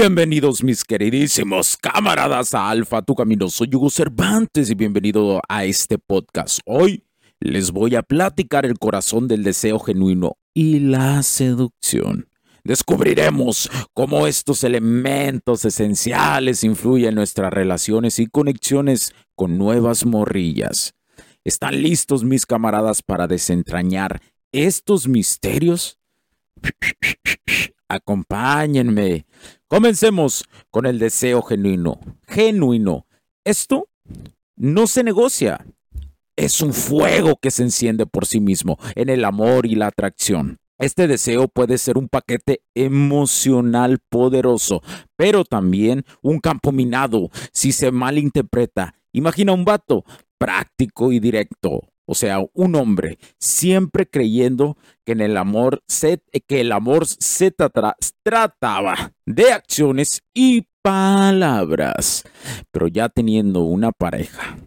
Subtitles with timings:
[0.00, 3.50] Bienvenidos mis queridísimos camaradas a Alfa Tu Camino.
[3.50, 6.60] Soy Hugo Cervantes y bienvenido a este podcast.
[6.64, 7.04] Hoy
[7.38, 12.30] les voy a platicar el corazón del deseo genuino y la seducción.
[12.64, 20.94] Descubriremos cómo estos elementos esenciales influyen en nuestras relaciones y conexiones con nuevas morrillas.
[21.44, 25.98] ¿Están listos mis camaradas para desentrañar estos misterios?
[27.90, 29.26] Acompáñenme.
[29.70, 32.00] Comencemos con el deseo genuino.
[32.26, 33.06] Genuino.
[33.44, 33.88] Esto
[34.56, 35.64] no se negocia.
[36.34, 40.58] Es un fuego que se enciende por sí mismo en el amor y la atracción.
[40.80, 44.82] Este deseo puede ser un paquete emocional poderoso,
[45.14, 48.96] pero también un campo minado si se malinterpreta.
[49.12, 50.04] Imagina un vato
[50.36, 56.60] práctico y directo, o sea, un hombre, siempre creyendo que en el amor se, que
[56.60, 57.54] el amor se
[58.24, 62.24] trataba de acciones y palabras.
[62.72, 64.58] Pero ya teniendo una pareja,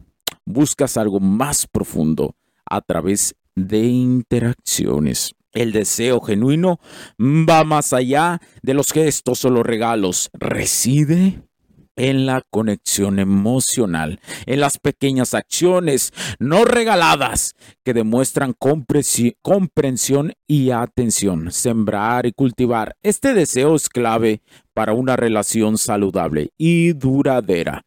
[0.46, 5.36] buscas algo más profundo a través de interacciones.
[5.52, 6.80] El deseo genuino
[7.20, 10.30] va más allá de los gestos o los regalos.
[10.32, 11.44] Reside
[11.96, 21.52] en la conexión emocional, en las pequeñas acciones no regaladas que demuestran comprensión y atención,
[21.52, 22.96] sembrar y cultivar.
[23.02, 24.42] Este deseo es clave
[24.74, 27.86] para una relación saludable y duradera.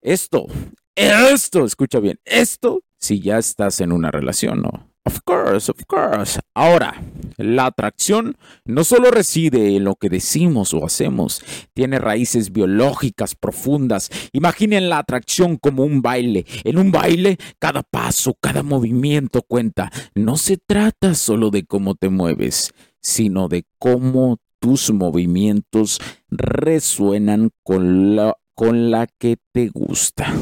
[0.00, 0.46] Esto,
[0.94, 4.93] esto, escucha bien, esto si ya estás en una relación, ¿no?
[5.06, 6.40] Of course, of course.
[6.54, 7.02] Ahora,
[7.36, 11.42] la atracción no solo reside en lo que decimos o hacemos,
[11.74, 14.10] tiene raíces biológicas profundas.
[14.32, 16.46] Imaginen la atracción como un baile.
[16.64, 19.92] En un baile, cada paso, cada movimiento cuenta.
[20.14, 26.00] No se trata solo de cómo te mueves, sino de cómo tus movimientos
[26.30, 30.32] resuenan con la, con la que te gusta,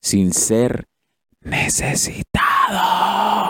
[0.00, 0.88] sin ser
[1.40, 3.07] necesitado.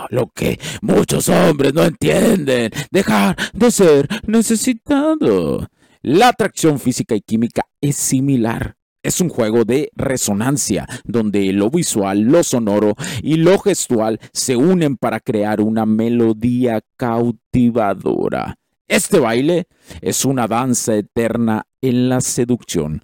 [0.09, 2.71] Lo que muchos hombres no entienden.
[2.91, 5.67] Dejar de ser necesitado.
[6.01, 8.75] La atracción física y química es similar.
[9.01, 14.97] Es un juego de resonancia, donde lo visual, lo sonoro y lo gestual se unen
[14.97, 18.55] para crear una melodía cautivadora.
[18.89, 19.67] Este baile
[20.01, 23.01] es una danza eterna en la seducción.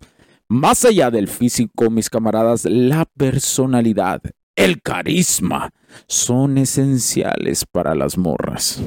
[0.48, 4.22] Más allá del físico, mis camaradas, la personalidad,
[4.56, 5.72] el carisma
[6.08, 8.82] son esenciales para las morras.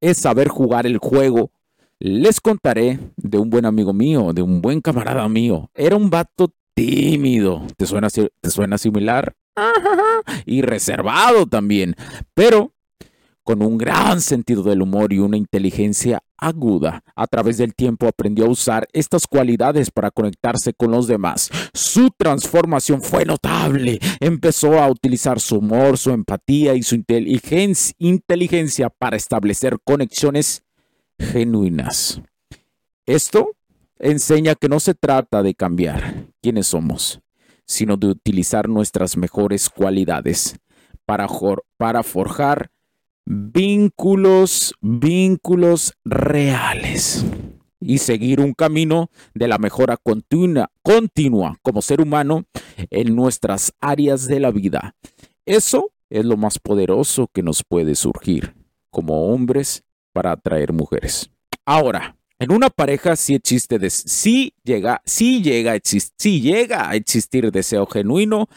[0.00, 1.50] Es saber jugar el juego.
[1.98, 5.70] Les contaré de un buen amigo mío, de un buen camarada mío.
[5.74, 7.62] Era un vato tímido.
[7.76, 9.34] ¿Te suena, te suena similar?
[10.46, 11.94] Y reservado también.
[12.34, 12.72] Pero
[13.44, 17.02] con un gran sentido del humor y una inteligencia aguda.
[17.14, 21.50] A través del tiempo aprendió a usar estas cualidades para conectarse con los demás.
[21.72, 23.98] Su transformación fue notable.
[24.20, 26.96] Empezó a utilizar su humor, su empatía y su
[27.98, 30.62] inteligencia para establecer conexiones
[31.18, 32.20] genuinas.
[33.06, 33.56] Esto
[33.98, 37.20] enseña que no se trata de cambiar quiénes somos,
[37.66, 40.56] sino de utilizar nuestras mejores cualidades
[41.06, 42.70] para, forjar
[43.24, 47.24] vínculos, vínculos reales
[47.80, 52.44] y seguir un camino de la mejora continua, continua como ser humano
[52.90, 54.94] en nuestras áreas de la vida.
[55.44, 58.54] Eso es lo más poderoso que nos puede surgir
[58.90, 59.82] como hombres
[60.12, 61.30] para atraer mujeres.
[61.64, 63.78] Ahora, En una pareja sí existe,
[64.64, 65.00] llega,
[65.44, 65.78] llega,
[66.40, 68.48] llega a existir deseo genuino.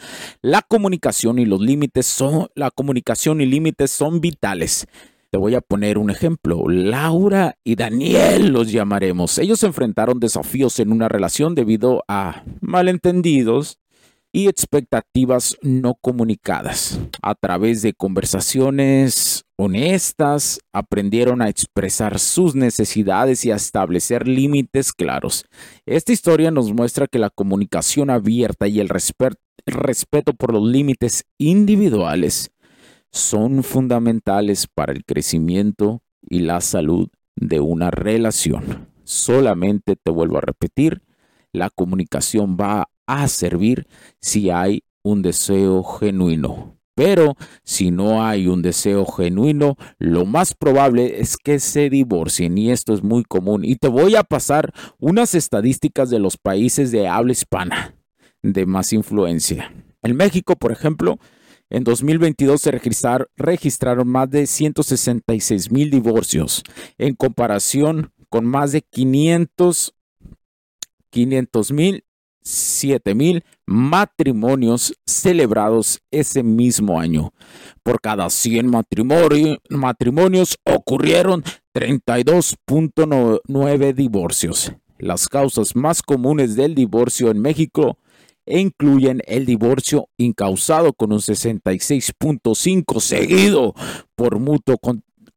[0.42, 4.88] La comunicación y los límites son, la comunicación y límites son vitales.
[5.30, 6.64] Te voy a poner un ejemplo.
[6.68, 9.38] Laura y Daniel los llamaremos.
[9.38, 13.78] Ellos enfrentaron desafíos en una relación debido a malentendidos,
[14.32, 17.00] y expectativas no comunicadas.
[17.22, 25.46] A través de conversaciones honestas, aprendieron a expresar sus necesidades y a establecer límites claros.
[25.86, 32.50] Esta historia nos muestra que la comunicación abierta y el, respeto por los límites individuales
[33.10, 38.88] son fundamentales para el crecimiento y la salud de una relación.
[39.04, 41.02] Solamente te vuelvo a repetir,
[41.52, 43.86] la comunicación va a servir
[44.20, 46.76] si hay un deseo genuino.
[46.94, 52.70] Pero si no hay un deseo genuino, lo más probable es que se divorcien y
[52.70, 53.66] esto es muy común.
[53.66, 57.94] Y te voy a pasar unas estadísticas de los países de habla hispana
[58.42, 59.72] de más influencia.
[60.02, 61.18] En México, por ejemplo,
[61.68, 62.70] en 2022 se
[63.36, 66.62] registraron más de 166 mil divorcios
[66.96, 69.92] en comparación con más de 500
[71.72, 72.04] mil
[72.46, 77.32] 7.000 matrimonios celebrados ese mismo año.
[77.82, 78.70] Por cada 100
[79.68, 81.42] matrimonios ocurrieron
[81.74, 84.72] 32.9 divorcios.
[84.98, 87.98] Las causas más comunes del divorcio en México
[88.46, 93.74] incluyen el divorcio incausado con un 66.5 seguido
[94.14, 94.78] por mutuo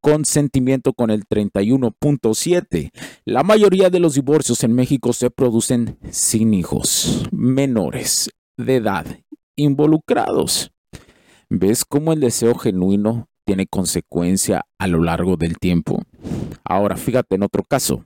[0.01, 2.91] consentimiento con el 31.7.
[3.25, 9.05] La mayoría de los divorcios en México se producen sin hijos menores de edad
[9.55, 10.71] involucrados.
[11.49, 16.03] ¿Ves cómo el deseo genuino tiene consecuencia a lo largo del tiempo?
[16.63, 18.05] Ahora, fíjate en otro caso.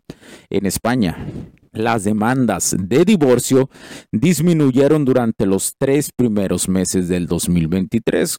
[0.50, 1.28] En España,
[1.74, 3.70] las demandas de divorcio
[4.12, 8.38] disminuyeron durante los tres primeros meses del 2023,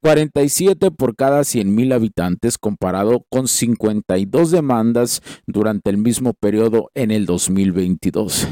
[0.00, 6.90] 47 eh, por cada 100 mil habitantes comparado con 52 demandas durante el mismo periodo
[6.94, 8.48] en el 2022.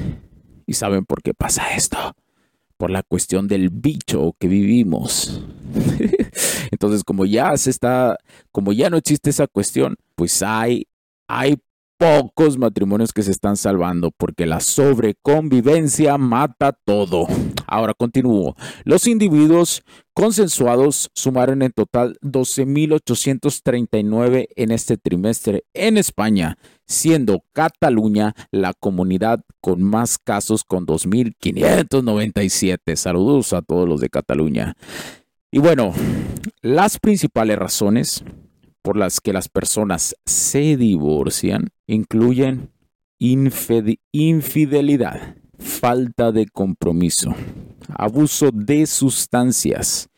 [0.66, 1.96] ¿Y saben por qué pasa esto?
[2.76, 5.44] Por la cuestión del bicho que vivimos.
[6.70, 8.18] Entonces, como ya se está,
[8.52, 10.86] como ya no existe esa cuestión, pues hay,
[11.28, 11.56] hay
[12.00, 17.26] pocos matrimonios que se están salvando porque la sobreconvivencia mata todo.
[17.66, 18.56] Ahora continúo.
[18.84, 19.82] Los individuos
[20.14, 26.56] consensuados sumaron en total 12.839 en este trimestre en España,
[26.86, 32.96] siendo Cataluña la comunidad con más casos con 2.597.
[32.96, 34.74] Saludos a todos los de Cataluña.
[35.50, 35.92] Y bueno,
[36.62, 38.24] las principales razones
[38.82, 42.70] por las que las personas se divorcian incluyen
[43.18, 47.34] infidelidad, falta de compromiso,
[47.88, 50.08] abuso de sustancias,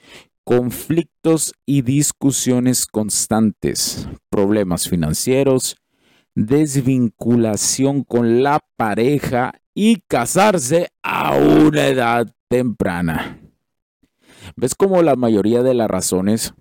[0.44, 5.76] conflictos y discusiones constantes, problemas financieros,
[6.34, 13.40] desvinculación con la pareja y casarse a una edad temprana.
[14.56, 16.54] ¿Ves cómo la mayoría de las razones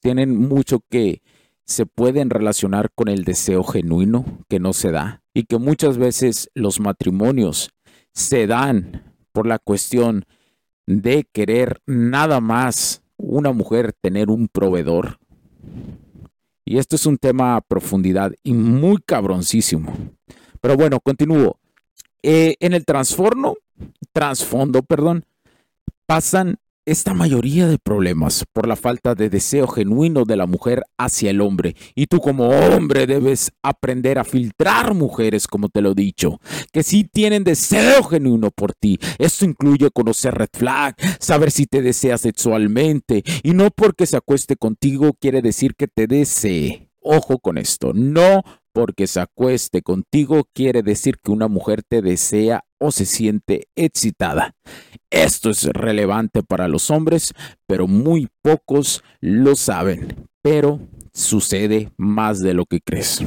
[0.00, 1.22] tienen mucho que
[1.66, 6.48] se pueden relacionar con el deseo genuino que no se da y que muchas veces
[6.54, 7.70] los matrimonios
[8.12, 10.24] se dan por la cuestión
[10.86, 15.18] de querer nada más una mujer tener un proveedor.
[16.64, 19.92] Y esto es un tema a profundidad y muy cabroncísimo.
[20.60, 21.58] Pero bueno, continúo.
[22.22, 23.56] Eh, en el transformo,
[24.12, 25.24] trasfondo, perdón,
[26.06, 31.30] pasan esta mayoría de problemas por la falta de deseo genuino de la mujer hacia
[31.30, 31.74] el hombre.
[31.96, 36.40] Y tú como hombre debes aprender a filtrar mujeres, como te lo he dicho,
[36.72, 39.00] que sí tienen deseo genuino por ti.
[39.18, 43.24] Esto incluye conocer red flag, saber si te desea sexualmente.
[43.42, 46.88] Y no porque se acueste contigo quiere decir que te desee.
[47.00, 48.42] Ojo con esto, no
[48.76, 54.54] porque se acueste contigo quiere decir que una mujer te desea o se siente excitada.
[55.10, 57.32] Esto es relevante para los hombres,
[57.66, 60.28] pero muy pocos lo saben.
[60.42, 60.80] Pero
[61.12, 63.22] sucede más de lo que crees.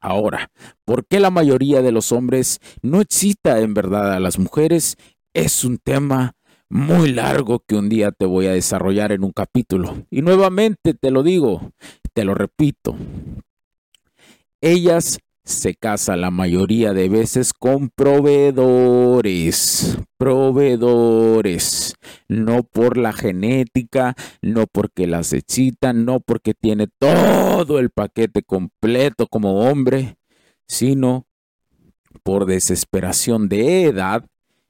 [0.00, 0.50] Ahora,
[0.84, 4.96] ¿por qué la mayoría de los hombres no excita en verdad a las mujeres?
[5.32, 6.34] Es un tema
[6.68, 10.06] muy largo que un día te voy a desarrollar en un capítulo.
[10.10, 11.72] Y nuevamente te lo digo,
[12.14, 12.96] te lo repito,
[14.62, 21.96] ellas se casan la mayoría de veces con proveedores, proveedores,
[22.28, 29.26] no por la genética, no porque las excitan, no porque tiene todo el paquete completo
[29.26, 30.16] como hombre,
[30.66, 31.26] sino
[32.22, 34.24] por desesperación de edad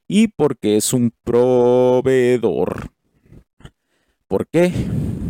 [0.07, 2.89] y porque es un proveedor.
[4.27, 4.73] ¿Por qué?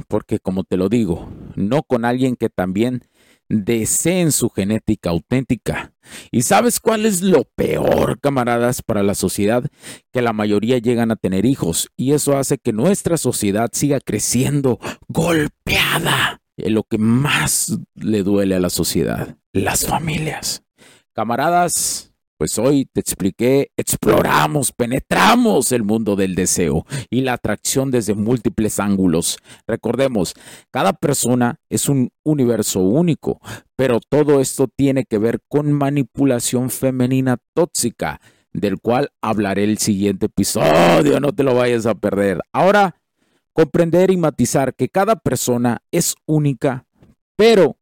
[0.07, 3.03] Porque como te lo digo, no con alguien que también
[3.49, 5.93] deseen su genética auténtica.
[6.31, 9.65] ¿Y sabes cuál es lo peor, camaradas, para la sociedad?
[10.11, 14.79] Que la mayoría llegan a tener hijos y eso hace que nuestra sociedad siga creciendo
[15.07, 16.41] golpeada.
[16.57, 20.63] Lo que más le duele a la sociedad, las familias.
[21.13, 28.13] Camaradas, pues hoy te expliqué, exploramos, penetramos el mundo del deseo y la atracción desde
[28.13, 29.37] múltiples ángulos.
[29.67, 30.33] Recordemos,
[30.71, 33.39] cada persona es un universo único,
[33.75, 38.19] pero todo esto tiene que ver con manipulación femenina tóxica,
[38.51, 42.39] del cual hablaré el siguiente episodio, no te lo vayas a perder.
[42.51, 42.95] Ahora,
[43.53, 46.85] comprender y matizar que cada persona es única,
[47.35, 47.77] pero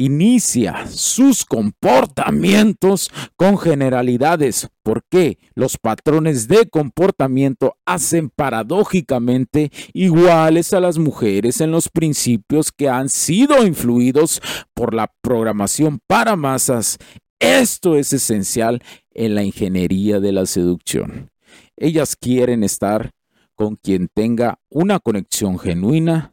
[0.00, 4.68] inicia sus comportamientos con generalidades.
[4.82, 12.88] porque Los patrones de comportamiento hacen paradójicamente iguales a las mujeres en los principios que
[12.88, 14.40] han sido influidos
[14.72, 16.96] por la programación para masas.
[17.38, 21.30] Esto es esencial en la ingeniería de la seducción.
[21.76, 23.10] Ellas quieren estar
[23.54, 26.32] con quien tenga una conexión genuina,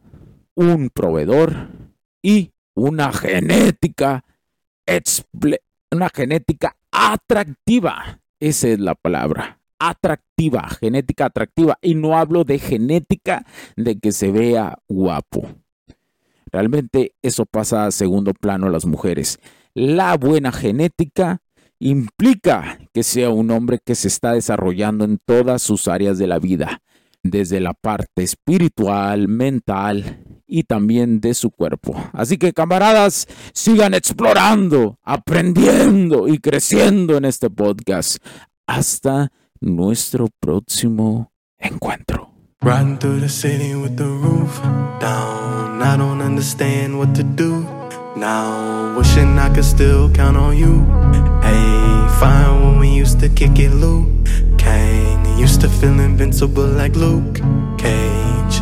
[0.56, 1.70] un proveedor
[2.22, 4.24] y una genética,
[5.91, 8.22] una genética atractiva.
[8.39, 9.60] Esa es la palabra.
[9.79, 11.77] Atractiva, genética atractiva.
[11.81, 15.50] Y no hablo de genética de que se vea guapo.
[16.51, 19.39] Realmente eso pasa a segundo plano a las mujeres.
[19.74, 21.41] La buena genética
[21.79, 26.39] implica que sea un hombre que se está desarrollando en todas sus áreas de la
[26.39, 26.81] vida,
[27.24, 31.96] desde la parte espiritual, mental y también de su cuerpo.
[32.13, 38.18] Así que camaradas, sigan explorando, aprendiendo y creciendo en este podcast.
[38.66, 42.32] Hasta nuestro próximo encuentro.
[42.62, 44.60] Riding through the city with the roof
[45.00, 45.82] down.
[45.82, 47.66] I don't understand what to do.
[48.16, 50.84] Now, wishing I could still count on you.
[51.44, 54.10] Hey, fine when we used to kick it, Luke.
[54.58, 57.36] Kane used to feel invincible like Luke
[57.77, 58.62] Cage.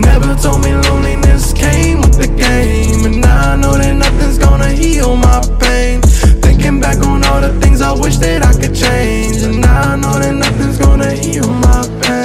[0.00, 3.04] Never told me loneliness came with the game.
[3.06, 6.00] And now I know that nothing's gonna heal my pain.
[6.42, 9.42] Thinking back on all the things I wish that I could change.
[9.42, 12.20] And now I know that nothing's gonna heal my pain.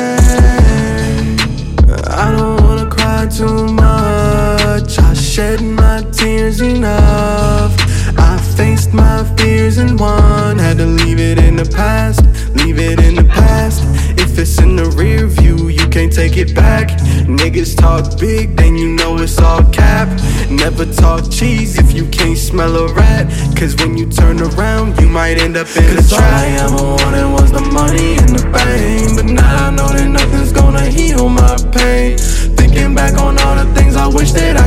[2.07, 4.97] I don't wanna cry too much.
[4.99, 7.73] I shed my tears enough.
[8.17, 10.57] I faced my fears and won.
[10.59, 12.21] Had to leave it in the past,
[12.55, 13.83] leave it in the past.
[14.17, 16.89] If it's in the rear view, you can't take it back.
[17.23, 20.09] Niggas talk big, then you know it's all cap.
[20.51, 23.31] Never talk cheese if you can't smell a rat.
[23.55, 26.47] Cause when you turn around, you might end up in Cause a trap all I
[26.65, 29.15] ever wanted was the money and the fame.
[29.15, 32.17] But now I know that nothing's gonna heal my pain.
[32.59, 34.64] Thinking back on all the things I wish that I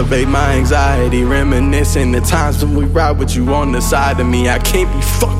[0.00, 4.26] elevate my anxiety Reminiscing the times when we ride with you on the side of
[4.26, 4.48] me.
[4.48, 5.39] I can't be fucked